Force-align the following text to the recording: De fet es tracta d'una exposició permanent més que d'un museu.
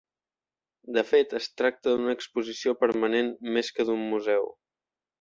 De 0.95 1.03
fet 1.09 1.35
es 1.41 1.51
tracta 1.63 1.95
d'una 1.97 2.17
exposició 2.21 2.75
permanent 2.83 3.33
més 3.55 3.73
que 3.79 3.89
d'un 3.91 4.07
museu. 4.17 4.55